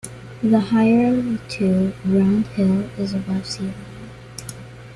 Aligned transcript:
The 0.41 0.59
higher 0.59 1.13
of 1.15 1.25
the 1.25 1.37
two, 1.47 1.93
Round 2.05 2.47
Hill, 2.47 2.89
is 2.97 3.13
above 3.13 3.45
sea-level. 3.45 3.85